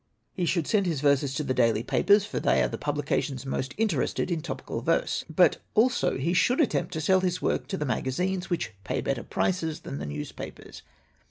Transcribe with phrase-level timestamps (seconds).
[0.33, 3.75] "He should send his verses to the daily papers, for they are the publications most
[3.77, 5.23] interested in topical verse.
[5.29, 9.21] But also he should attempt to sell his work to the magazines, which pay better
[9.21, 10.81] prices than the newspapers.